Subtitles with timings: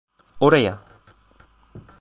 [0.39, 0.79] Oraya!